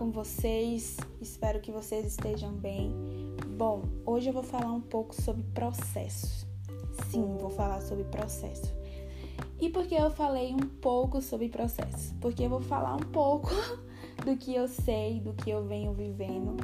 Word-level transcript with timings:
com 0.00 0.10
vocês? 0.10 0.96
Espero 1.20 1.60
que 1.60 1.70
vocês 1.70 2.06
estejam 2.06 2.54
bem. 2.54 2.90
Bom, 3.58 3.82
hoje 4.06 4.30
eu 4.30 4.32
vou 4.32 4.42
falar 4.42 4.72
um 4.72 4.80
pouco 4.80 5.14
sobre 5.14 5.42
processos. 5.52 6.46
Sim, 7.10 7.36
vou 7.38 7.50
falar 7.50 7.82
sobre 7.82 8.04
processo. 8.04 8.72
E 9.60 9.68
por 9.68 9.86
que 9.86 9.94
eu 9.94 10.10
falei 10.10 10.54
um 10.54 10.66
pouco 10.80 11.20
sobre 11.20 11.50
processo? 11.50 12.14
Porque 12.18 12.44
eu 12.44 12.48
vou 12.48 12.62
falar 12.62 12.96
um 12.96 13.10
pouco 13.12 13.50
do 14.24 14.38
que 14.38 14.54
eu 14.54 14.66
sei, 14.66 15.20
do 15.20 15.34
que 15.34 15.50
eu 15.50 15.66
venho 15.66 15.92
vivendo 15.92 16.56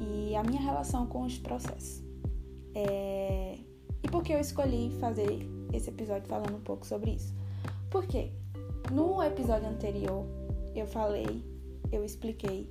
e 0.00 0.34
a 0.34 0.42
minha 0.42 0.60
relação 0.60 1.06
com 1.06 1.22
os 1.22 1.38
processos. 1.38 2.02
É... 2.74 3.60
E 4.02 4.08
por 4.10 4.24
que 4.24 4.32
eu 4.32 4.40
escolhi 4.40 4.90
fazer 4.98 5.48
esse 5.72 5.88
episódio 5.88 6.26
falando 6.26 6.56
um 6.56 6.64
pouco 6.64 6.84
sobre 6.84 7.12
isso? 7.12 7.32
Porque 7.90 8.32
no 8.90 9.22
episódio 9.22 9.68
anterior 9.68 10.26
eu 10.74 10.88
falei, 10.88 11.55
eu 11.92 12.04
expliquei 12.04 12.70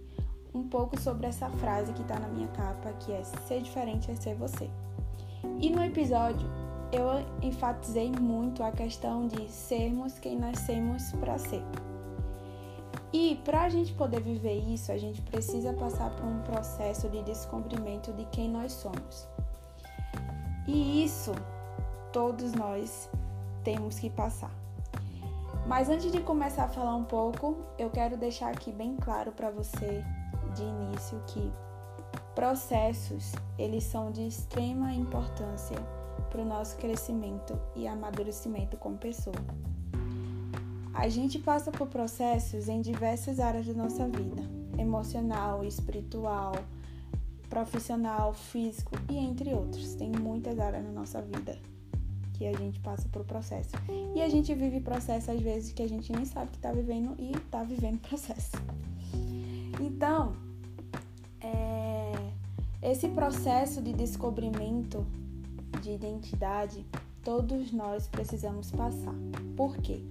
um 0.54 0.64
pouco 0.64 1.00
sobre 1.00 1.28
essa 1.28 1.50
frase 1.50 1.92
que 1.94 2.04
tá 2.04 2.18
na 2.20 2.28
minha 2.30 2.48
capa, 2.50 2.94
que 2.94 3.12
é 3.12 3.24
ser 3.24 3.62
diferente 3.62 4.10
é 4.10 4.16
ser 4.16 4.36
você. 4.36 4.70
E 5.60 5.70
no 5.70 5.84
episódio 5.84 6.48
eu 6.92 7.06
enfatizei 7.42 8.12
muito 8.12 8.64
a 8.64 8.72
questão 8.72 9.28
de 9.28 9.50
sermos 9.50 10.18
quem 10.20 10.38
nascemos 10.38 11.12
para 11.14 11.38
ser. 11.38 11.64
E 13.12 13.36
para 13.44 13.64
a 13.64 13.70
gente 13.70 13.94
poder 13.94 14.22
viver 14.22 14.60
isso, 14.60 14.92
a 14.92 14.98
gente 14.98 15.22
precisa 15.22 15.74
passar 15.74 16.10
por 16.16 16.26
um 16.26 16.42
processo 16.42 17.10
de 17.10 17.22
descobrimento 17.24 18.12
de 18.14 18.26
quem 18.26 18.50
nós 18.50 18.72
somos. 18.72 19.28
E 20.68 21.04
isso 21.04 21.34
todos 22.12 22.54
nós 22.54 23.10
temos 23.64 24.00
que 24.00 24.10
passar. 24.10 24.65
Mas 25.68 25.90
antes 25.90 26.12
de 26.12 26.22
começar 26.22 26.66
a 26.66 26.70
falar 26.70 26.96
um 26.96 27.04
pouco, 27.04 27.58
eu 27.78 27.90
quero 27.90 28.16
deixar 28.16 28.52
aqui 28.52 28.72
bem 28.72 28.96
claro 28.98 29.32
para 29.32 29.50
você 29.50 30.04
de 30.54 30.62
início 30.62 31.20
que 31.28 31.52
processos, 32.36 33.32
eles 33.58 33.84
são 33.84 34.12
de 34.12 34.28
extrema 34.28 34.94
importância 34.94 35.78
para 36.30 36.42
o 36.42 36.46
nosso 36.46 36.78
crescimento 36.78 37.60
e 37.76 37.88
amadurecimento 37.88 38.78
como 38.78 38.98
pessoa. 38.98 39.36
A 40.94 41.10
gente 41.10 41.40
passa 41.40 41.72
por 41.72 41.88
processos 41.88 42.68
em 42.68 42.82
diversas 42.82 43.40
áreas 43.40 43.66
da 43.66 43.74
nossa 43.74 44.08
vida: 44.08 44.44
emocional, 44.78 45.64
espiritual, 45.64 46.54
profissional, 47.50 48.34
físico 48.34 48.92
e 49.10 49.18
entre 49.18 49.54
outros. 49.54 49.96
Tem 49.96 50.12
muitas 50.12 50.60
áreas 50.60 50.84
na 50.86 50.92
nossa 50.92 51.22
vida 51.22 51.58
que 52.38 52.46
a 52.46 52.54
gente 52.54 52.80
passa 52.80 53.08
por 53.10 53.24
processo. 53.24 53.72
E 54.14 54.22
a 54.22 54.28
gente 54.28 54.54
vive 54.54 54.80
processo 54.80 55.32
às 55.32 55.40
vezes 55.40 55.72
que 55.72 55.82
a 55.82 55.88
gente 55.88 56.12
nem 56.12 56.26
sabe 56.26 56.52
que 56.52 56.58
está 56.58 56.72
vivendo 56.72 57.16
e 57.18 57.32
está 57.32 57.64
vivendo 57.64 58.00
processo. 58.08 58.52
Então, 59.80 60.36
é, 61.42 62.12
esse 62.82 63.08
processo 63.10 63.82
de 63.82 63.94
descobrimento 63.94 65.06
de 65.82 65.92
identidade, 65.92 66.86
todos 67.24 67.72
nós 67.72 68.08
precisamos 68.08 68.72
passar. 68.72 69.16
Por 69.56 69.78
quê? 69.78 70.02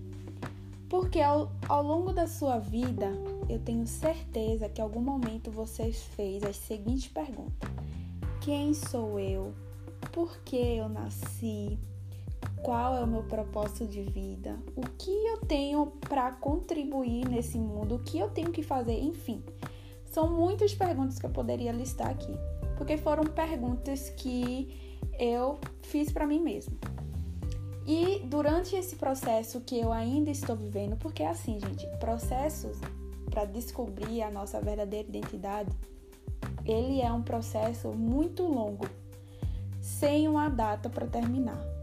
Porque 0.88 1.20
ao, 1.20 1.50
ao 1.68 1.82
longo 1.82 2.12
da 2.12 2.26
sua 2.26 2.58
vida, 2.58 3.10
eu 3.48 3.58
tenho 3.58 3.86
certeza 3.86 4.68
que 4.68 4.80
em 4.80 4.84
algum 4.84 5.00
momento 5.00 5.50
você 5.50 5.92
fez 5.92 6.42
as 6.44 6.56
seguintes 6.56 7.08
perguntas: 7.08 7.68
Quem 8.40 8.72
sou 8.72 9.18
eu? 9.18 9.54
Por 10.12 10.38
que 10.44 10.56
eu 10.56 10.88
nasci? 10.88 11.78
Qual 12.62 12.96
é 12.96 13.04
o 13.04 13.06
meu 13.06 13.22
propósito 13.22 13.86
de 13.86 14.02
vida, 14.02 14.58
o 14.74 14.82
que 14.82 15.10
eu 15.10 15.38
tenho 15.38 15.86
para 16.08 16.32
contribuir 16.32 17.28
nesse 17.28 17.58
mundo, 17.58 17.96
o 17.96 17.98
que 17.98 18.18
eu 18.18 18.30
tenho 18.30 18.50
que 18.50 18.62
fazer, 18.62 18.98
enfim. 19.00 19.44
São 20.06 20.30
muitas 20.30 20.74
perguntas 20.74 21.18
que 21.18 21.26
eu 21.26 21.30
poderia 21.30 21.72
listar 21.72 22.08
aqui, 22.08 22.32
porque 22.76 22.96
foram 22.96 23.24
perguntas 23.24 24.08
que 24.10 25.02
eu 25.18 25.58
fiz 25.82 26.10
para 26.10 26.26
mim 26.26 26.40
mesma. 26.40 26.74
E 27.86 28.20
durante 28.24 28.74
esse 28.74 28.96
processo 28.96 29.60
que 29.60 29.78
eu 29.78 29.92
ainda 29.92 30.30
estou 30.30 30.56
vivendo, 30.56 30.96
porque 30.96 31.22
é 31.22 31.28
assim, 31.28 31.60
gente, 31.60 31.86
processos 31.98 32.78
para 33.30 33.44
descobrir 33.44 34.22
a 34.22 34.30
nossa 34.30 34.58
verdadeira 34.60 35.06
identidade, 35.08 35.70
ele 36.64 37.02
é 37.02 37.12
um 37.12 37.22
processo 37.22 37.88
muito 37.88 38.42
longo, 38.44 38.86
sem 39.82 40.26
uma 40.28 40.48
data 40.48 40.88
para 40.88 41.06
terminar 41.06 41.73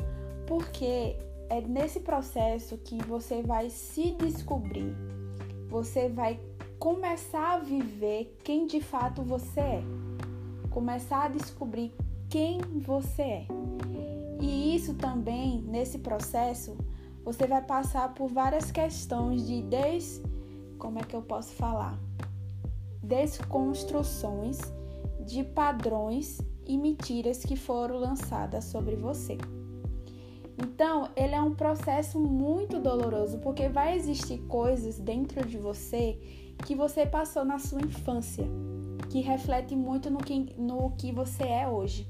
porque 0.47 1.17
é 1.49 1.61
nesse 1.61 1.99
processo 1.99 2.77
que 2.77 2.97
você 3.03 3.41
vai 3.41 3.69
se 3.69 4.11
descobrir, 4.11 4.95
você 5.69 6.07
vai 6.09 6.39
começar 6.79 7.55
a 7.55 7.59
viver 7.59 8.37
quem 8.43 8.65
de 8.65 8.81
fato 8.81 9.21
você 9.21 9.59
é, 9.59 9.83
começar 10.69 11.25
a 11.25 11.27
descobrir 11.27 11.93
quem 12.29 12.59
você 12.61 13.21
é. 13.21 13.47
E 14.41 14.75
isso 14.75 14.95
também, 14.95 15.61
nesse 15.61 15.99
processo, 15.99 16.75
você 17.23 17.45
vai 17.45 17.61
passar 17.61 18.13
por 18.15 18.27
várias 18.27 18.71
questões 18.71 19.45
de 19.45 19.61
des. 19.61 20.21
Como 20.79 20.97
é 20.97 21.03
que 21.03 21.15
eu 21.15 21.21
posso 21.21 21.51
falar? 21.51 21.99
Desconstruções 23.03 24.57
de 25.25 25.43
padrões 25.43 26.39
e 26.65 26.77
mentiras 26.77 27.43
que 27.43 27.55
foram 27.55 27.97
lançadas 27.97 28.65
sobre 28.65 28.95
você. 28.95 29.37
Então, 30.63 31.09
ele 31.15 31.33
é 31.33 31.41
um 31.41 31.55
processo 31.55 32.19
muito 32.19 32.79
doloroso, 32.79 33.39
porque 33.39 33.67
vai 33.67 33.95
existir 33.95 34.37
coisas 34.47 34.99
dentro 34.99 35.45
de 35.47 35.57
você 35.57 36.19
que 36.65 36.75
você 36.75 37.05
passou 37.05 37.43
na 37.43 37.57
sua 37.57 37.81
infância, 37.81 38.45
que 39.09 39.21
reflete 39.21 39.75
muito 39.75 40.09
no 40.11 40.19
que, 40.19 40.53
no 40.57 40.91
que 40.91 41.11
você 41.11 41.43
é 41.43 41.67
hoje. 41.67 42.07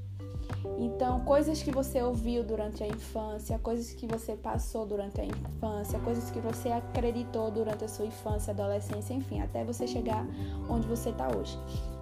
Então, 0.77 1.21
coisas 1.21 1.63
que 1.63 1.71
você 1.71 2.01
ouviu 2.01 2.43
durante 2.43 2.83
a 2.83 2.87
infância, 2.87 3.57
coisas 3.59 3.93
que 3.93 4.05
você 4.05 4.35
passou 4.35 4.85
durante 4.85 5.21
a 5.21 5.25
infância, 5.25 5.97
coisas 5.99 6.29
que 6.29 6.39
você 6.39 6.69
acreditou 6.69 7.49
durante 7.49 7.85
a 7.85 7.87
sua 7.87 8.05
infância, 8.05 8.51
adolescência, 8.51 9.13
enfim, 9.13 9.39
até 9.41 9.63
você 9.63 9.87
chegar 9.87 10.25
onde 10.69 10.87
você 10.87 11.09
está 11.09 11.29
hoje. 11.35 11.57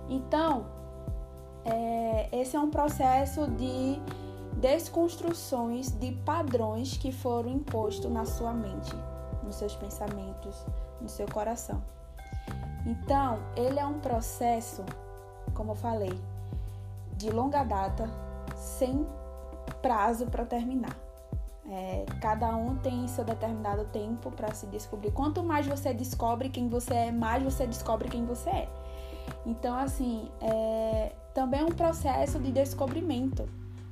Então, 0.10 0.66
é, 1.64 2.30
esse 2.32 2.56
é 2.56 2.60
um 2.60 2.70
processo 2.70 3.48
de 3.52 4.00
desconstruções 4.60 5.90
de 5.90 6.12
padrões 6.12 6.98
que 6.98 7.12
foram 7.12 7.50
impostos 7.50 8.12
na 8.12 8.26
sua 8.26 8.54
mente, 8.54 8.94
nos 9.44 9.56
seus 9.56 9.76
pensamentos, 9.76 10.66
no 11.02 11.08
seu 11.08 11.26
coração. 11.28 11.82
Então, 12.86 13.40
ele 13.56 13.80
é 13.80 13.86
um 13.86 14.00
processo, 14.00 14.84
como 15.54 15.72
eu 15.72 15.76
falei, 15.76 16.14
de 17.16 17.30
longa 17.30 17.64
data, 17.64 18.10
sem 18.56 19.08
prazo 19.82 20.26
para 20.28 20.46
terminar. 20.46 20.98
É, 21.72 22.06
cada 22.20 22.54
um 22.56 22.76
tem 22.78 23.08
seu 23.08 23.24
determinado 23.24 23.86
tempo 23.86 24.32
para 24.32 24.54
se 24.54 24.66
descobrir. 24.68 25.12
Quanto 25.12 25.44
mais 25.44 25.68
você 25.68 25.94
descobre 25.94 26.50
quem 26.50 26.68
você 26.68 26.94
é, 26.94 27.12
mais 27.12 27.44
você 27.44 27.66
descobre 27.66 28.10
quem 28.10 28.26
você 28.26 28.50
é. 28.50 28.70
Então, 29.46 29.78
assim, 29.78 30.30
é, 30.42 31.14
também 31.34 31.62
é 31.62 31.64
um 31.64 31.70
processo 31.70 32.40
de 32.40 32.52
descobrimento 32.52 33.48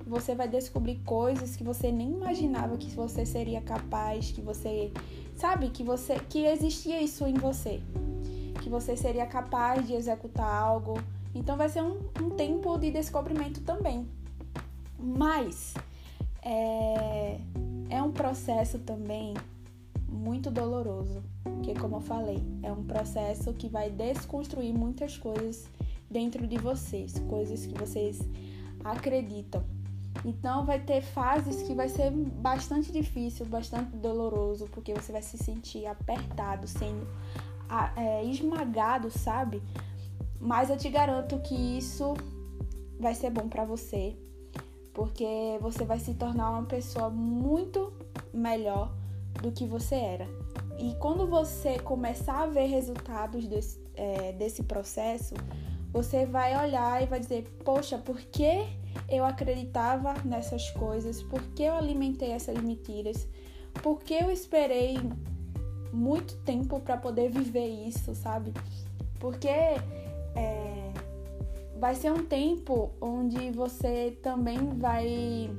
você 0.07 0.33
vai 0.33 0.47
descobrir 0.47 0.99
coisas 1.05 1.55
que 1.55 1.63
você 1.63 1.91
nem 1.91 2.11
imaginava 2.11 2.77
que 2.77 2.89
você 2.91 3.25
seria 3.25 3.61
capaz, 3.61 4.31
que 4.31 4.41
você 4.41 4.91
sabe 5.35 5.69
que 5.69 5.83
você 5.83 6.19
que 6.29 6.45
existia 6.45 7.01
isso 7.01 7.25
em 7.25 7.35
você, 7.35 7.81
que 8.61 8.69
você 8.69 8.95
seria 8.95 9.25
capaz 9.25 9.85
de 9.85 9.93
executar 9.93 10.49
algo. 10.49 10.99
Então 11.35 11.57
vai 11.57 11.69
ser 11.69 11.83
um, 11.83 11.99
um 12.21 12.29
tempo 12.29 12.77
de 12.77 12.91
descobrimento 12.91 13.61
também. 13.61 14.07
Mas 14.99 15.75
é, 16.41 17.39
é 17.89 18.01
um 18.01 18.11
processo 18.11 18.79
também 18.79 19.33
muito 20.09 20.49
doloroso, 20.49 21.21
que 21.63 21.75
como 21.75 21.97
eu 21.97 22.01
falei, 22.01 22.41
é 22.63 22.71
um 22.71 22.83
processo 22.83 23.53
que 23.53 23.67
vai 23.67 23.89
desconstruir 23.89 24.73
muitas 24.73 25.17
coisas 25.17 25.67
dentro 26.09 26.47
de 26.47 26.57
vocês, 26.57 27.19
coisas 27.27 27.65
que 27.65 27.77
vocês 27.77 28.19
acreditam. 28.83 29.63
Então 30.25 30.65
vai 30.65 30.79
ter 30.79 31.01
fases 31.01 31.61
que 31.63 31.73
vai 31.73 31.89
ser 31.89 32.11
bastante 32.11 32.91
difícil, 32.91 33.45
bastante 33.45 33.95
doloroso, 33.95 34.65
porque 34.71 34.93
você 34.93 35.11
vai 35.11 35.21
se 35.21 35.37
sentir 35.37 35.85
apertado, 35.85 36.67
sendo 36.67 37.07
é, 37.95 38.23
esmagado, 38.25 39.09
sabe? 39.11 39.61
Mas 40.39 40.69
eu 40.69 40.77
te 40.77 40.89
garanto 40.89 41.39
que 41.39 41.55
isso 41.77 42.13
vai 42.99 43.13
ser 43.13 43.29
bom 43.29 43.47
para 43.47 43.63
você, 43.65 44.15
porque 44.93 45.57
você 45.61 45.85
vai 45.85 45.99
se 45.99 46.13
tornar 46.13 46.51
uma 46.51 46.63
pessoa 46.63 47.09
muito 47.09 47.93
melhor 48.33 48.91
do 49.41 49.51
que 49.51 49.65
você 49.65 49.95
era. 49.95 50.27
E 50.79 50.93
quando 50.95 51.27
você 51.27 51.79
começar 51.79 52.43
a 52.43 52.47
ver 52.47 52.67
resultados 52.67 53.47
desse, 53.47 53.79
é, 53.95 54.31
desse 54.33 54.63
processo, 54.63 55.33
você 55.91 56.25
vai 56.25 56.57
olhar 56.65 57.01
e 57.01 57.05
vai 57.05 57.19
dizer: 57.19 57.43
Poxa, 57.63 57.97
por 57.97 58.17
que 58.17 58.65
eu 59.09 59.25
acreditava 59.25 60.13
nessas 60.25 60.69
coisas, 60.71 61.23
por 61.23 61.41
que 61.55 61.63
eu 61.63 61.75
alimentei 61.75 62.31
essas 62.31 62.57
mentiras, 62.61 63.27
por 63.81 63.99
que 63.99 64.13
eu 64.13 64.31
esperei 64.31 64.97
muito 65.93 66.35
tempo 66.37 66.79
para 66.79 66.97
poder 66.97 67.29
viver 67.29 67.67
isso, 67.67 68.13
sabe? 68.15 68.53
Porque 69.19 69.47
é, 69.47 70.91
vai 71.79 71.95
ser 71.95 72.11
um 72.11 72.25
tempo 72.25 72.91
onde 72.99 73.51
você 73.51 74.17
também 74.21 74.57
vai 74.77 75.49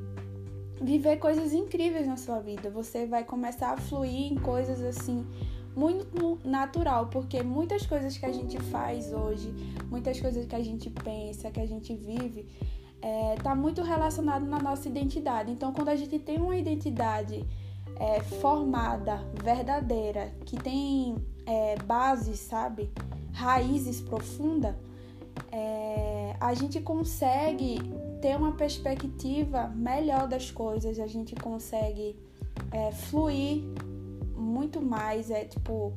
viver 0.81 1.16
coisas 1.16 1.52
incríveis 1.52 2.06
na 2.06 2.16
sua 2.16 2.40
vida. 2.40 2.70
Você 2.70 3.06
vai 3.06 3.24
começar 3.24 3.72
a 3.72 3.76
fluir 3.76 4.32
em 4.32 4.36
coisas 4.36 4.81
assim 4.82 5.26
muito 5.78 6.40
natural, 6.44 7.06
porque 7.06 7.40
muitas 7.42 7.86
coisas 7.86 8.19
que 8.19 8.26
a 8.26 8.32
gente 8.32 8.58
faz 8.58 9.12
hoje, 9.12 9.54
muitas 9.88 10.20
coisas 10.20 10.44
que 10.44 10.56
a 10.56 10.62
gente 10.62 10.90
pensa, 10.90 11.50
que 11.52 11.60
a 11.60 11.66
gente 11.66 11.94
vive, 11.94 12.46
é, 13.00 13.36
tá 13.36 13.54
muito 13.54 13.80
relacionado 13.82 14.44
na 14.44 14.58
nossa 14.58 14.88
identidade. 14.88 15.52
Então, 15.52 15.72
quando 15.72 15.90
a 15.90 15.94
gente 15.94 16.19
tem 16.19 16.38
uma 16.38 16.56
identidade 16.56 17.46
é, 17.96 18.20
formada, 18.40 19.25
verdadeira, 19.40 20.32
que 20.44 20.56
tem 20.56 21.16
é, 21.46 21.76
bases, 21.84 22.40
sabe, 22.40 22.90
raízes 23.32 24.00
profundas, 24.00 24.74
é, 25.52 26.34
a 26.40 26.54
gente 26.54 26.81
consegue 26.81 27.78
ter 28.20 28.36
uma 28.36 28.50
perspectiva 28.50 29.69
melhor 29.69 30.26
das 30.26 30.50
coisas, 30.50 30.98
a 30.98 31.06
gente 31.06 31.36
consegue 31.36 32.16
é, 32.72 32.90
fluir 32.90 33.62
muito 34.48 34.80
mais. 34.80 35.30
É 35.30 35.44
tipo, 35.44 35.92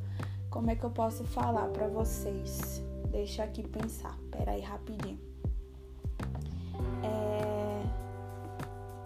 como 0.49 0.69
é 0.69 0.75
que 0.75 0.83
eu 0.83 0.91
posso 0.91 1.23
falar 1.23 1.67
para 1.69 1.87
vocês? 1.87 2.83
Deixa 3.09 3.43
aqui 3.43 3.67
pensar. 3.67 4.17
Pera 4.29 4.51
aí, 4.51 4.61
rapidinho. 4.61 5.19
É... 7.03 7.83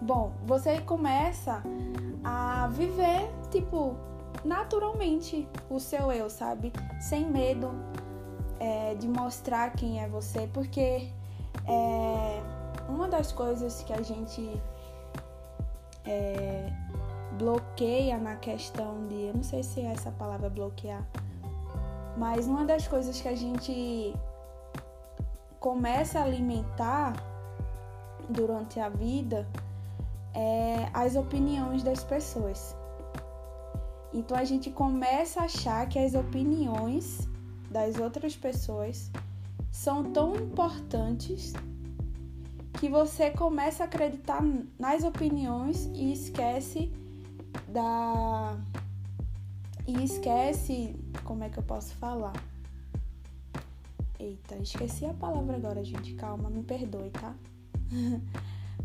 Bom, 0.02 0.32
você 0.44 0.80
começa 0.80 1.62
a 2.22 2.68
viver, 2.68 3.30
tipo, 3.50 3.96
naturalmente 4.44 5.48
o 5.70 5.80
seu 5.80 6.12
eu, 6.12 6.28
sabe? 6.28 6.72
Sem 7.00 7.26
medo 7.26 7.70
é, 8.60 8.94
de 8.94 9.08
mostrar 9.08 9.70
quem 9.70 10.02
é 10.02 10.08
você, 10.08 10.48
porque 10.52 11.10
é, 11.66 12.42
uma 12.88 13.08
das 13.08 13.32
coisas 13.32 13.82
que 13.82 13.92
a 13.92 14.02
gente 14.02 14.60
é, 16.04 16.72
bloqueia 17.38 18.18
na 18.18 18.36
questão 18.36 19.06
de. 19.06 19.14
Eu 19.14 19.34
não 19.34 19.42
sei 19.42 19.62
se 19.62 19.80
é 19.80 19.92
essa 19.92 20.10
palavra 20.10 20.48
bloquear, 20.48 21.06
mas 22.16 22.46
uma 22.46 22.64
das 22.64 22.86
coisas 22.88 23.20
que 23.20 23.28
a 23.28 23.36
gente 23.36 24.14
começa 25.60 26.20
a 26.20 26.24
alimentar 26.24 27.14
durante 28.28 28.80
a 28.80 28.88
vida 28.88 29.46
é 30.34 30.88
as 30.92 31.16
opiniões 31.16 31.82
das 31.82 32.02
pessoas. 32.04 32.76
Então 34.12 34.36
a 34.36 34.44
gente 34.44 34.70
começa 34.70 35.40
a 35.40 35.44
achar 35.44 35.88
que 35.88 35.98
as 35.98 36.14
opiniões 36.14 37.28
das 37.70 37.98
outras 37.98 38.36
pessoas 38.36 39.10
são 39.70 40.04
tão 40.12 40.34
importantes 40.36 41.52
que 42.74 42.88
você 42.88 43.30
começa 43.30 43.84
a 43.84 43.86
acreditar 43.86 44.42
nas 44.78 45.02
opiniões 45.04 45.86
e 45.94 46.12
esquece 46.12 46.92
da 47.68 48.56
e 49.86 50.02
esquece 50.02 50.96
como 51.24 51.44
é 51.44 51.48
que 51.48 51.58
eu 51.58 51.62
posso 51.62 51.94
falar. 51.94 52.32
Eita, 54.18 54.56
esqueci 54.56 55.04
a 55.04 55.14
palavra 55.14 55.56
agora, 55.56 55.84
gente. 55.84 56.14
Calma, 56.14 56.50
me 56.50 56.62
perdoe, 56.62 57.10
tá? 57.10 57.34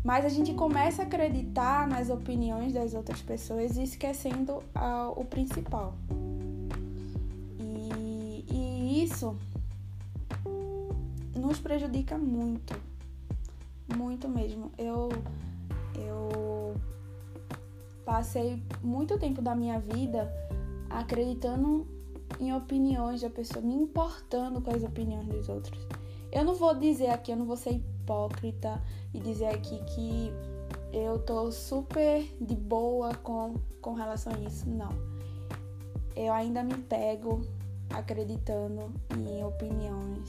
Mas 0.04 0.24
a 0.24 0.28
gente 0.28 0.54
começa 0.54 1.02
a 1.02 1.04
acreditar 1.04 1.88
nas 1.88 2.10
opiniões 2.10 2.72
das 2.72 2.94
outras 2.94 3.20
pessoas 3.20 3.76
e 3.76 3.84
esquecendo 3.84 4.58
uh, 4.76 5.10
o 5.16 5.24
principal. 5.24 5.94
E, 7.58 8.44
e 8.48 9.04
isso 9.04 9.36
nos 11.36 11.58
prejudica 11.58 12.16
muito. 12.18 12.74
Muito 13.96 14.28
mesmo. 14.28 14.72
Eu, 14.78 15.08
eu 15.94 16.74
passei 18.04 18.62
muito 18.82 19.18
tempo 19.18 19.40
da 19.40 19.54
minha 19.54 19.78
vida 19.78 20.32
acreditando 20.90 21.86
em 22.40 22.54
opiniões 22.54 23.20
da 23.20 23.30
pessoa, 23.30 23.64
me 23.64 23.74
importando 23.74 24.60
com 24.60 24.74
as 24.74 24.82
opiniões 24.82 25.26
dos 25.26 25.48
outros. 25.48 25.86
Eu 26.30 26.44
não 26.44 26.54
vou 26.54 26.74
dizer 26.74 27.08
aqui, 27.08 27.30
eu 27.30 27.36
não 27.36 27.44
vou 27.44 27.56
ser 27.56 27.72
hipócrita 27.72 28.82
e 29.12 29.20
dizer 29.20 29.46
aqui 29.46 29.78
que 29.94 30.32
eu 30.92 31.18
tô 31.18 31.50
super 31.50 32.22
de 32.40 32.54
boa 32.54 33.14
com, 33.14 33.54
com 33.80 33.92
relação 33.94 34.32
a 34.34 34.38
isso. 34.40 34.68
Não. 34.68 34.90
Eu 36.16 36.32
ainda 36.32 36.62
me 36.62 36.74
pego 36.74 37.46
acreditando 37.90 38.92
em 39.28 39.44
opiniões 39.44 40.28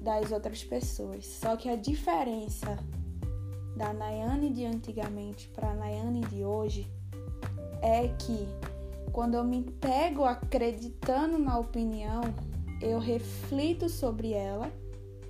das 0.00 0.32
outras 0.32 0.62
pessoas. 0.62 1.26
Só 1.26 1.56
que 1.56 1.68
a 1.68 1.76
diferença 1.76 2.78
da 3.76 3.92
Nayane 3.92 4.50
de 4.50 4.64
antigamente 4.64 5.48
para 5.48 5.70
a 5.70 5.74
Nayane 5.74 6.20
de 6.22 6.44
hoje 6.44 6.88
é 7.82 8.08
que 8.08 8.46
quando 9.12 9.34
eu 9.34 9.44
me 9.44 9.62
pego 9.62 10.24
acreditando 10.24 11.38
na 11.38 11.58
opinião, 11.58 12.22
eu 12.80 12.98
reflito 12.98 13.88
sobre 13.88 14.32
ela 14.32 14.72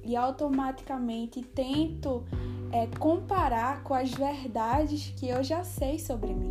e 0.02 0.16
automaticamente 0.16 1.42
tento 1.42 2.24
é, 2.72 2.86
comparar 2.98 3.82
com 3.82 3.94
as 3.94 4.10
verdades 4.10 5.12
que 5.16 5.28
eu 5.28 5.42
já 5.42 5.64
sei 5.64 5.98
sobre 5.98 6.32
mim. 6.34 6.50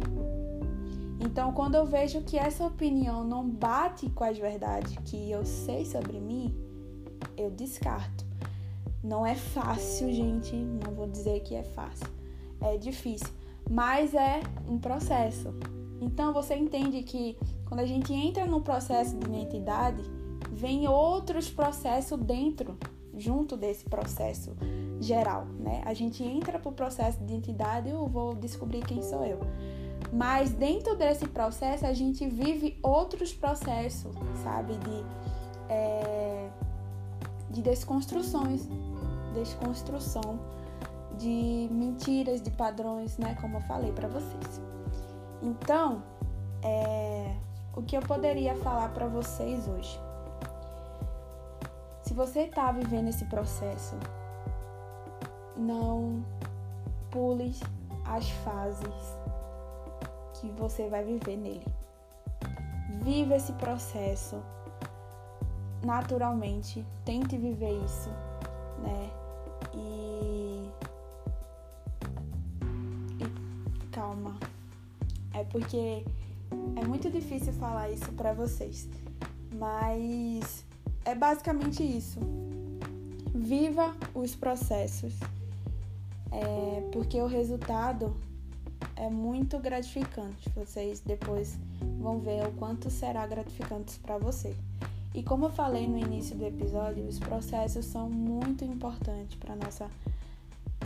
Então, 1.19 1.53
quando 1.53 1.75
eu 1.75 1.85
vejo 1.85 2.21
que 2.21 2.37
essa 2.37 2.65
opinião 2.65 3.23
não 3.23 3.47
bate 3.49 4.09
com 4.09 4.23
as 4.23 4.37
verdades 4.37 4.95
que 5.05 5.31
eu 5.31 5.45
sei 5.45 5.85
sobre 5.85 6.19
mim, 6.19 6.53
eu 7.37 7.49
descarto. 7.49 8.22
Não 9.03 9.25
é 9.25 9.35
fácil, 9.35 10.13
gente, 10.13 10.55
não 10.55 10.93
vou 10.93 11.07
dizer 11.07 11.41
que 11.41 11.55
é 11.55 11.63
fácil. 11.63 12.07
É 12.61 12.77
difícil, 12.77 13.27
mas 13.69 14.13
é 14.13 14.41
um 14.69 14.79
processo. 14.79 15.53
Então 15.99 16.31
você 16.31 16.55
entende 16.55 17.03
que 17.03 17.37
quando 17.67 17.81
a 17.81 17.85
gente 17.85 18.13
entra 18.13 18.45
no 18.45 18.61
processo 18.61 19.17
de 19.17 19.25
identidade, 19.25 20.01
vem 20.51 20.87
outros 20.87 21.49
processos 21.49 22.17
dentro, 22.17 22.77
junto 23.17 23.57
desse 23.57 23.83
processo 23.83 24.55
geral, 25.01 25.45
né? 25.59 25.81
A 25.85 25.93
gente 25.93 26.23
entra 26.23 26.57
pro 26.57 26.71
processo 26.71 27.17
de 27.19 27.25
identidade, 27.25 27.89
eu 27.89 28.07
vou 28.07 28.33
descobrir 28.33 28.85
quem 28.85 29.01
sou 29.01 29.25
eu. 29.25 29.39
Mas 30.13 30.51
dentro 30.51 30.95
desse 30.95 31.27
processo 31.27 31.85
a 31.85 31.93
gente 31.93 32.25
vive 32.27 32.77
outros 32.81 33.33
processos, 33.33 34.15
sabe? 34.43 34.77
De, 34.77 35.05
é, 35.67 36.49
de 37.49 37.61
desconstruções 37.61 38.67
desconstrução 39.33 40.39
de 41.17 41.67
mentiras, 41.71 42.41
de 42.41 42.51
padrões, 42.51 43.17
né? 43.17 43.35
Como 43.39 43.57
eu 43.57 43.61
falei 43.61 43.91
para 43.91 44.07
vocês. 44.07 44.61
Então, 45.41 46.01
é, 46.61 47.35
o 47.75 47.81
que 47.81 47.97
eu 47.97 48.01
poderia 48.01 48.55
falar 48.55 48.89
para 48.89 49.07
vocês 49.07 49.67
hoje? 49.67 49.99
Se 52.01 52.13
você 52.13 52.41
está 52.41 52.71
vivendo 52.71 53.09
esse 53.09 53.25
processo, 53.25 53.95
não 55.57 56.23
pule 57.11 57.53
as 58.05 58.29
fases 58.29 59.17
que 60.35 60.49
você 60.51 60.87
vai 60.89 61.03
viver 61.03 61.37
nele. 61.37 61.65
Viva 63.01 63.35
esse 63.35 63.53
processo 63.53 64.41
naturalmente, 65.83 66.85
tente 67.03 67.37
viver 67.37 67.71
isso, 67.83 68.09
né? 68.79 69.22
E, 69.75 70.69
e 73.19 73.87
calma. 73.91 74.37
É 75.33 75.43
porque 75.45 76.03
é 76.75 76.85
muito 76.85 77.09
difícil 77.09 77.53
falar 77.53 77.89
isso 77.89 78.11
para 78.13 78.33
vocês, 78.33 78.87
mas 79.53 80.63
é 81.05 81.15
basicamente 81.15 81.83
isso. 81.83 82.19
Viva 83.33 83.95
os 84.13 84.35
processos, 84.35 85.13
é, 86.31 86.87
porque 86.91 87.19
o 87.19 87.27
resultado 87.27 88.15
é 88.95 89.09
muito 89.09 89.57
gratificante. 89.59 90.49
Vocês 90.55 90.99
depois 90.99 91.57
vão 91.99 92.19
ver 92.19 92.45
o 92.47 92.51
quanto 92.53 92.89
será 92.89 93.25
gratificante 93.25 93.99
para 93.99 94.17
você. 94.17 94.55
E 95.13 95.21
como 95.21 95.45
eu 95.45 95.51
falei 95.51 95.87
no 95.87 95.97
início 95.97 96.35
do 96.35 96.45
episódio, 96.45 97.05
os 97.05 97.19
processos 97.19 97.85
são 97.85 98.09
muito 98.09 98.65
importantes 98.65 99.35
para 99.35 99.55
nossa 99.55 99.89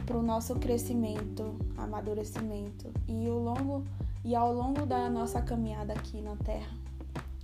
para 0.05 0.17
o 0.17 0.21
nosso 0.21 0.55
crescimento, 0.55 1.55
amadurecimento 1.75 2.89
e 3.07 3.27
o 3.27 3.39
longo 3.39 3.83
e 4.23 4.35
ao 4.35 4.53
longo 4.53 4.85
da 4.85 5.09
nossa 5.09 5.41
caminhada 5.41 5.93
aqui 5.93 6.21
na 6.21 6.35
Terra, 6.37 6.71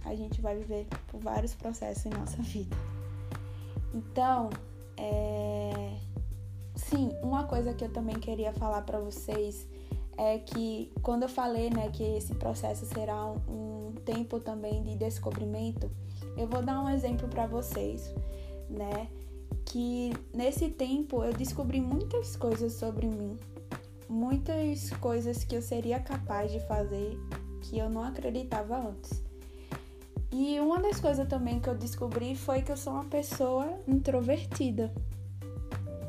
a 0.06 0.16
gente 0.16 0.40
vai 0.40 0.56
viver 0.58 0.88
por 1.08 1.20
vários 1.20 1.54
processos 1.54 2.06
em 2.06 2.10
nossa 2.10 2.42
vida. 2.42 2.76
Então, 3.94 4.50
é... 4.98 5.98
sim, 6.76 7.12
uma 7.22 7.46
coisa 7.46 7.74
que 7.74 7.84
eu 7.84 7.90
também 7.92 8.16
queria 8.16 8.54
falar 8.54 8.82
para 8.82 9.00
vocês 9.00 9.68
é 10.18 10.40
que 10.40 10.92
quando 11.02 11.24
eu 11.24 11.30
falei, 11.30 11.70
né, 11.70 11.90
que 11.90 12.04
esse 12.04 12.36
processo 12.36 12.86
será 12.86 13.26
um, 13.26 13.94
tempo 14.06 14.40
também 14.40 14.84
de 14.84 14.96
descobrimento, 14.96 15.90
eu 16.38 16.48
vou 16.48 16.62
dar 16.62 16.82
um 16.82 16.90
exemplo 16.90 17.28
para 17.28 17.48
vocês, 17.48 18.14
né? 18.70 19.08
Que 19.66 20.14
nesse 20.34 20.70
tempo 20.70 21.24
eu 21.24 21.34
descobri 21.34 21.80
muitas 21.80 22.36
coisas 22.36 22.74
sobre 22.74 23.08
mim, 23.08 23.38
muitas 24.10 24.90
coisas 24.92 25.44
que 25.44 25.56
eu 25.56 25.62
seria 25.62 26.00
capaz 26.00 26.52
de 26.52 26.60
fazer 26.62 27.18
que 27.62 27.78
eu 27.78 27.90
não 27.90 28.04
acreditava 28.04 28.78
antes. 28.78 29.24
E 30.32 30.60
uma 30.60 30.80
das 30.80 31.00
coisas 31.00 31.28
também 31.28 31.60
que 31.60 31.70
eu 31.70 31.76
descobri 31.76 32.36
foi 32.36 32.62
que 32.62 32.72
eu 32.72 32.78
sou 32.78 32.94
uma 32.94 33.06
pessoa 33.06 33.80
introvertida, 33.88 34.92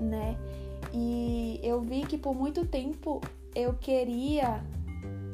né? 0.00 0.36
E 0.92 1.60
eu 1.62 1.80
vi 1.80 2.06
que 2.06 2.16
por 2.16 2.34
muito 2.34 2.64
tempo 2.64 3.20
eu 3.54 3.74
queria 3.74 4.64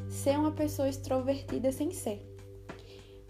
ser 0.08 0.38
uma 0.38 0.50
pessoa 0.50 0.88
extrovertida 0.88 1.70
sem 1.70 1.92
ser. 1.92 2.29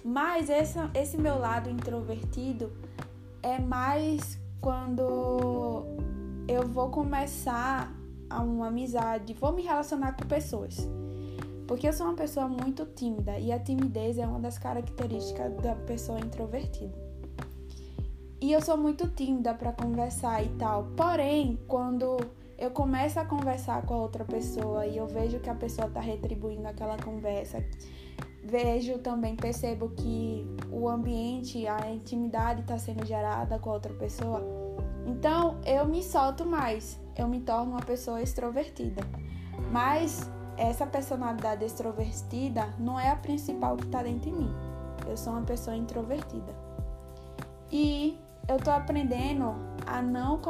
Mas 0.04 0.48
essa, 0.48 0.90
esse 0.94 1.16
meu 1.16 1.38
lado 1.38 1.68
introvertido 1.68 2.72
é 3.42 3.58
mais 3.58 4.38
quando 4.60 5.84
eu 6.48 6.66
vou 6.66 6.90
começar 6.90 7.92
uma 8.30 8.68
amizade, 8.68 9.34
vou 9.34 9.52
me 9.52 9.62
relacionar 9.62 10.12
com 10.12 10.26
pessoas. 10.26 10.88
Porque 11.66 11.86
eu 11.86 11.92
sou 11.92 12.06
uma 12.06 12.16
pessoa 12.16 12.48
muito 12.48 12.84
tímida 12.84 13.38
e 13.38 13.52
a 13.52 13.58
timidez 13.58 14.18
é 14.18 14.26
uma 14.26 14.40
das 14.40 14.58
características 14.58 15.54
da 15.58 15.74
pessoa 15.74 16.18
introvertida. 16.18 16.98
E 18.40 18.52
eu 18.52 18.60
sou 18.60 18.76
muito 18.76 19.06
tímida 19.08 19.52
para 19.54 19.72
conversar 19.72 20.42
e 20.42 20.48
tal. 20.56 20.84
Porém, 20.96 21.58
quando 21.68 22.16
eu 22.58 22.70
começo 22.70 23.20
a 23.20 23.24
conversar 23.24 23.86
com 23.86 23.94
a 23.94 23.98
outra 23.98 24.24
pessoa 24.24 24.86
e 24.86 24.96
eu 24.96 25.06
vejo 25.06 25.40
que 25.40 25.50
a 25.50 25.54
pessoa 25.54 25.88
está 25.88 26.00
retribuindo 26.00 26.66
aquela 26.66 26.96
conversa, 26.96 27.64
vejo 28.42 28.98
também, 28.98 29.36
percebo 29.36 29.90
que 29.90 30.46
o 30.70 30.88
ambiente, 30.88 31.66
a 31.66 31.90
intimidade 31.90 32.62
está 32.62 32.78
sendo 32.78 33.04
gerada 33.04 33.58
com 33.58 33.70
a 33.70 33.74
outra 33.74 33.92
pessoa, 33.94 34.42
então 35.06 35.56
eu 35.64 35.86
me 35.86 36.02
solto 36.02 36.46
mais, 36.46 36.98
eu 37.16 37.26
me 37.26 37.40
torno 37.40 37.72
uma 37.72 37.82
pessoa 37.82 38.22
extrovertida. 38.22 39.02
Mas 39.70 40.30
essa 40.56 40.86
personalidade 40.86 41.64
extrovertida 41.64 42.68
não 42.78 42.98
é 42.98 43.10
a 43.10 43.16
principal 43.16 43.76
que 43.76 43.84
está 43.84 44.02
dentro 44.02 44.30
de 44.30 44.32
mim. 44.32 44.50
Eu 45.08 45.16
sou 45.16 45.32
uma 45.32 45.42
pessoa 45.42 45.76
introvertida. 45.76 46.54
E 47.70 48.18
eu 48.48 48.58
tô 48.58 48.70
aprendendo 48.70 49.54
a 49.86 50.02
não, 50.02 50.40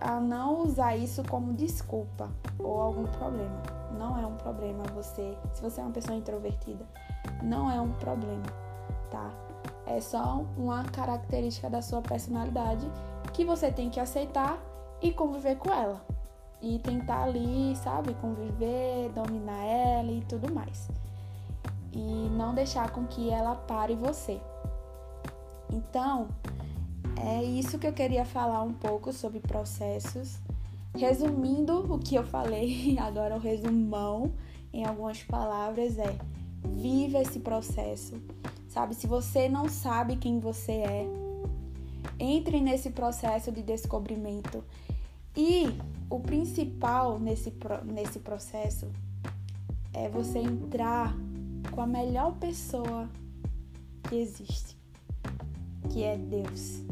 a 0.00 0.20
não 0.20 0.62
usar 0.62 0.96
isso 0.96 1.22
como 1.24 1.52
desculpa 1.52 2.30
ou 2.58 2.80
algum 2.80 3.04
problema. 3.04 3.62
Não 3.98 4.18
é 4.18 4.26
um 4.26 4.36
problema 4.36 4.84
você, 4.94 5.36
se 5.52 5.62
você 5.62 5.80
é 5.80 5.84
uma 5.84 5.92
pessoa 5.92 6.16
introvertida, 6.16 6.86
não 7.42 7.70
é 7.70 7.80
um 7.80 7.92
problema, 7.92 8.46
tá? 9.10 9.30
É 9.86 10.00
só 10.00 10.44
uma 10.56 10.84
característica 10.84 11.70
da 11.70 11.80
sua 11.80 12.02
personalidade 12.02 12.86
que 13.32 13.44
você 13.44 13.70
tem 13.70 13.88
que 13.90 14.00
aceitar 14.00 14.58
e 15.00 15.12
conviver 15.12 15.56
com 15.56 15.72
ela 15.72 16.04
e 16.60 16.78
tentar 16.78 17.24
ali, 17.24 17.76
sabe, 17.76 18.14
conviver, 18.14 19.10
dominar 19.10 19.62
ela 19.64 20.10
e 20.10 20.22
tudo 20.22 20.52
mais. 20.52 20.88
E 21.92 22.28
não 22.30 22.54
deixar 22.54 22.90
com 22.90 23.06
que 23.06 23.30
ela 23.30 23.54
pare 23.54 23.94
você. 23.94 24.40
Então, 25.72 26.28
é 27.16 27.42
isso 27.42 27.78
que 27.78 27.86
eu 27.86 27.92
queria 27.92 28.24
falar 28.24 28.62
um 28.62 28.72
pouco 28.72 29.12
sobre 29.12 29.40
processos. 29.40 30.40
Resumindo 30.94 31.92
o 31.92 31.98
que 31.98 32.14
eu 32.14 32.24
falei, 32.24 32.96
agora 33.00 33.36
o 33.36 33.38
resumão 33.40 34.32
em 34.72 34.84
algumas 34.84 35.22
palavras 35.22 35.98
é: 35.98 36.16
viva 36.74 37.18
esse 37.18 37.40
processo. 37.40 38.20
Sabe, 38.68 38.94
se 38.94 39.06
você 39.06 39.48
não 39.48 39.68
sabe 39.68 40.16
quem 40.16 40.38
você 40.38 40.72
é, 40.72 41.06
entre 42.18 42.60
nesse 42.60 42.90
processo 42.90 43.50
de 43.52 43.62
descobrimento. 43.62 44.62
E 45.36 45.66
o 46.08 46.18
principal 46.20 47.18
nesse, 47.18 47.52
nesse 47.84 48.18
processo 48.18 48.90
é 49.92 50.08
você 50.08 50.38
entrar 50.38 51.14
com 51.70 51.80
a 51.80 51.86
melhor 51.86 52.34
pessoa 52.36 53.08
que 54.08 54.16
existe, 54.16 54.76
que 55.90 56.02
é 56.02 56.16
Deus, 56.16 56.82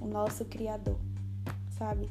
o 0.00 0.06
nosso 0.06 0.44
Criador, 0.44 0.98
sabe? 1.76 2.08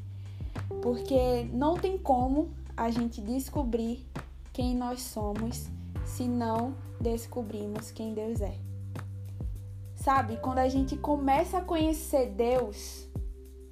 Porque 0.81 1.43
não 1.53 1.77
tem 1.77 1.97
como 1.97 2.49
a 2.75 2.89
gente 2.89 3.21
descobrir 3.21 4.05
quem 4.51 4.75
nós 4.75 5.01
somos 5.01 5.69
se 6.05 6.27
não 6.27 6.75
descobrimos 6.99 7.91
quem 7.91 8.13
Deus 8.13 8.41
é. 8.41 8.55
Sabe, 9.95 10.37
quando 10.37 10.59
a 10.59 10.69
gente 10.69 10.95
começa 10.95 11.57
a 11.57 11.61
conhecer 11.61 12.29
Deus, 12.29 13.09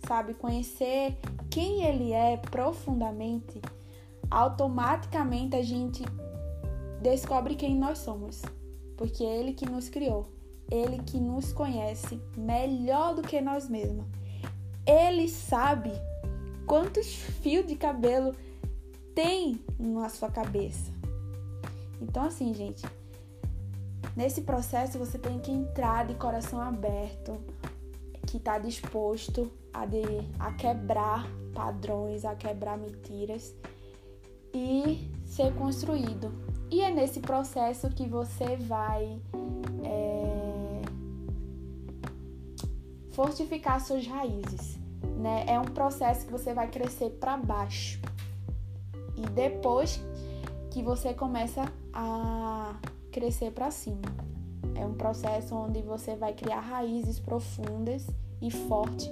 sabe, 0.06 0.34
conhecer 0.34 1.18
quem 1.50 1.84
ele 1.84 2.12
é 2.12 2.38
profundamente, 2.38 3.62
automaticamente 4.30 5.56
a 5.56 5.62
gente 5.62 6.04
descobre 7.02 7.56
quem 7.56 7.76
nós 7.76 8.00
somos, 8.00 8.42
porque 8.98 9.24
é 9.24 9.38
ele 9.40 9.54
que 9.54 9.70
nos 9.70 9.88
criou, 9.88 10.28
ele 10.70 11.00
que 11.04 11.20
nos 11.20 11.54
conhece 11.54 12.20
melhor 12.36 13.16
do 13.16 13.22
que 13.22 13.40
nós 13.40 13.70
mesmos. 13.70 14.06
Ele 14.86 15.28
sabe 15.30 15.92
quantos 16.66 17.08
fios 17.08 17.66
de 17.66 17.76
cabelo 17.76 18.36
tem 19.14 19.64
na 19.80 20.10
sua 20.10 20.30
cabeça. 20.30 20.92
Então 22.02 22.24
assim, 22.26 22.54
gente, 22.54 22.86
nesse 24.16 24.42
processo 24.42 24.98
você 24.98 25.18
tem 25.18 25.40
que 25.40 25.52
entrar 25.52 26.06
de 26.06 26.16
coração 26.16 26.62
aberto, 26.62 27.38
que 28.28 28.38
está 28.38 28.58
disposto 28.58 29.52
a, 29.74 29.86
de, 29.86 30.04
a 30.40 30.52
quebrar 30.54 31.26
padrões, 31.54 32.26
a 32.26 32.36
quebrar 32.36 32.78
mentiras 32.78 33.56
e 34.54 35.12
ser 35.26 35.54
construído. 35.56 36.32
E 36.72 36.82
é 36.82 36.92
nesse 36.92 37.20
processo 37.20 37.90
que 37.90 38.08
você 38.08 38.56
vai 38.58 39.22
é, 39.84 40.82
fortificar 43.12 43.80
suas 43.80 44.08
raízes. 44.08 44.78
Né? 45.18 45.46
É 45.48 45.60
um 45.60 45.66
processo 45.66 46.26
que 46.26 46.32
você 46.32 46.54
vai 46.54 46.70
crescer 46.70 47.12
para 47.12 47.38
baixo. 47.38 48.00
E 49.16 49.22
depois 49.30 50.02
que 50.72 50.84
você 50.84 51.14
começa 51.14 51.72
a 51.94 52.76
crescer 53.16 53.52
para 53.52 53.72
cima. 53.72 54.02
É 54.76 54.86
um 54.86 54.94
processo 54.94 55.56
onde 55.56 55.82
você 55.82 56.18
vai 56.18 56.34
criar 56.34 56.60
raízes 56.60 57.18
profundas 57.18 58.06
e 58.42 58.52
fortes 58.52 59.10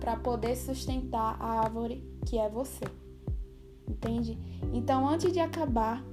para 0.00 0.16
poder 0.16 0.56
sustentar 0.56 1.36
a 1.38 1.60
árvore 1.60 2.02
que 2.26 2.36
é 2.36 2.48
você. 2.48 2.84
Entende? 3.88 4.36
Então, 4.72 5.08
antes 5.08 5.32
de 5.32 5.38
acabar 5.38 6.04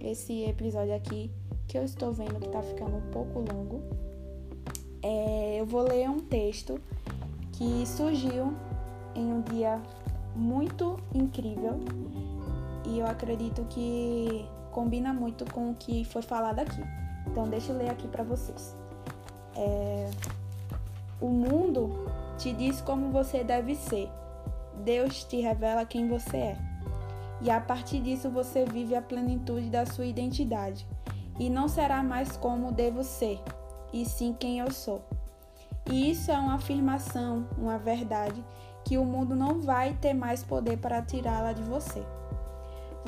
esse 0.00 0.42
episódio 0.42 0.92
aqui, 0.92 1.30
que 1.68 1.78
eu 1.78 1.84
estou 1.84 2.12
vendo 2.12 2.40
que 2.40 2.46
está 2.46 2.62
ficando 2.62 2.96
um 2.96 3.10
pouco 3.12 3.38
longo, 3.38 3.80
é, 5.00 5.60
eu 5.60 5.66
vou 5.66 5.82
ler 5.82 6.10
um 6.10 6.18
texto 6.18 6.80
que 7.52 7.86
surgiu 7.86 8.52
em 9.14 9.32
um 9.32 9.40
dia 9.42 9.80
muito 10.34 10.96
incrível 11.14 11.78
e 12.84 12.98
eu 12.98 13.06
acredito 13.06 13.64
que 13.66 14.44
combina 14.78 15.12
muito 15.12 15.44
com 15.52 15.72
o 15.72 15.74
que 15.74 16.04
foi 16.04 16.22
falado 16.22 16.60
aqui. 16.60 16.80
Então, 17.26 17.48
deixa 17.48 17.72
eu 17.72 17.78
ler 17.78 17.90
aqui 17.90 18.06
para 18.06 18.22
vocês. 18.22 18.76
É, 19.56 20.08
o 21.20 21.26
mundo 21.26 22.08
te 22.38 22.52
diz 22.52 22.80
como 22.80 23.10
você 23.10 23.42
deve 23.42 23.74
ser. 23.74 24.08
Deus 24.84 25.24
te 25.24 25.40
revela 25.40 25.84
quem 25.84 26.06
você 26.06 26.36
é. 26.36 26.56
E 27.40 27.50
a 27.50 27.60
partir 27.60 27.98
disso 27.98 28.30
você 28.30 28.64
vive 28.64 28.94
a 28.94 29.02
plenitude 29.02 29.68
da 29.68 29.84
sua 29.84 30.06
identidade. 30.06 30.86
E 31.40 31.50
não 31.50 31.66
será 31.66 32.00
mais 32.00 32.36
como 32.36 32.70
devo 32.70 33.02
ser, 33.02 33.40
e 33.92 34.04
sim 34.04 34.32
quem 34.32 34.60
eu 34.60 34.70
sou. 34.70 35.02
E 35.90 36.08
isso 36.08 36.30
é 36.30 36.38
uma 36.38 36.54
afirmação, 36.54 37.48
uma 37.58 37.78
verdade, 37.78 38.44
que 38.84 38.96
o 38.96 39.04
mundo 39.04 39.34
não 39.34 39.60
vai 39.60 39.94
ter 39.94 40.14
mais 40.14 40.44
poder 40.44 40.78
para 40.78 41.02
tirá-la 41.02 41.52
de 41.52 41.64
você. 41.64 42.00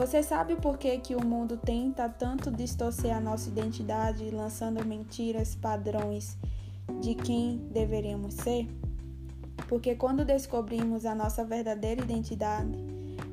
Você 0.01 0.23
sabe 0.23 0.57
por 0.57 0.79
que, 0.79 0.97
que 0.97 1.15
o 1.15 1.23
mundo 1.23 1.59
tenta 1.59 2.09
tanto 2.09 2.51
distorcer 2.51 3.15
a 3.15 3.21
nossa 3.21 3.51
identidade, 3.51 4.31
lançando 4.31 4.83
mentiras, 4.83 5.55
padrões 5.55 6.39
de 7.03 7.15
quem 7.15 7.59
deveríamos 7.71 8.33
ser? 8.33 8.67
Porque 9.69 9.95
quando 9.95 10.25
descobrimos 10.25 11.05
a 11.05 11.15
nossa 11.15 11.45
verdadeira 11.45 12.01
identidade, 12.01 12.73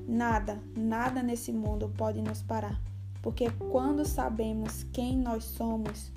nada, 0.06 0.62
nada 0.76 1.24
nesse 1.24 1.54
mundo 1.54 1.90
pode 1.98 2.22
nos 2.22 2.42
parar. 2.42 2.78
Porque 3.22 3.50
quando 3.72 4.04
sabemos 4.04 4.84
quem 4.92 5.16
nós 5.16 5.46
somos, 5.46 6.12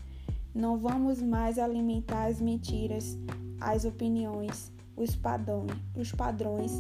não 0.53 0.77
vamos 0.77 1.23
mais 1.23 1.61
alimentar 1.61 2.25
as 2.25 2.41
mentiras, 2.41 3.17
as 3.61 3.85
opiniões, 3.85 4.73
os 4.97 5.15
padrões, 5.15 5.71
os 5.97 6.11
padrões 6.11 6.73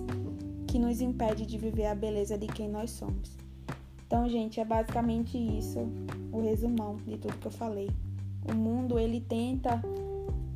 que 0.66 0.76
nos 0.76 1.00
impedem 1.00 1.46
de 1.46 1.56
viver 1.56 1.86
a 1.86 1.94
beleza 1.94 2.36
de 2.36 2.48
quem 2.48 2.68
nós 2.68 2.90
somos. 2.90 3.38
Então, 4.10 4.28
gente, 4.28 4.58
é 4.58 4.64
basicamente 4.64 5.38
isso, 5.38 5.78
o 6.32 6.40
resumão 6.40 6.96
de 6.96 7.16
tudo 7.16 7.38
que 7.38 7.46
eu 7.46 7.52
falei. 7.52 7.88
O 8.44 8.52
mundo 8.52 8.98
ele 8.98 9.20
tenta 9.20 9.80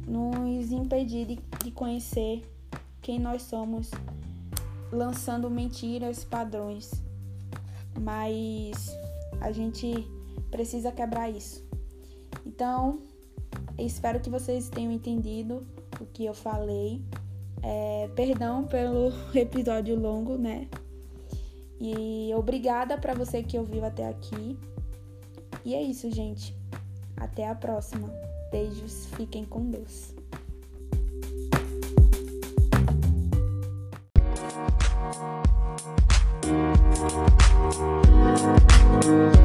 nos 0.08 0.72
impedir 0.72 1.24
de, 1.24 1.38
de 1.62 1.70
conhecer 1.70 2.42
quem 3.00 3.20
nós 3.20 3.42
somos, 3.42 3.92
lançando 4.90 5.48
mentiras, 5.48 6.24
padrões. 6.24 7.00
Mas 8.00 8.92
a 9.40 9.52
gente 9.52 10.04
precisa 10.50 10.90
quebrar 10.90 11.30
isso. 11.30 11.64
Então, 12.44 12.98
espero 13.78 14.18
que 14.18 14.30
vocês 14.30 14.68
tenham 14.68 14.90
entendido 14.90 15.64
o 16.00 16.06
que 16.06 16.24
eu 16.24 16.34
falei. 16.34 17.00
É, 17.62 18.10
perdão 18.16 18.64
pelo 18.64 19.12
episódio 19.32 19.94
longo, 19.94 20.36
né? 20.36 20.66
E 21.80 22.32
obrigada 22.34 22.96
para 22.96 23.14
você 23.14 23.42
que 23.42 23.58
ouviu 23.58 23.84
até 23.84 24.08
aqui. 24.08 24.58
E 25.64 25.74
é 25.74 25.82
isso, 25.82 26.10
gente. 26.10 26.56
Até 27.16 27.48
a 27.48 27.54
próxima. 27.54 28.08
Beijos, 28.50 29.06
fiquem 29.16 29.44
com 29.44 29.70
Deus. 29.70 30.14
Música 39.04 39.43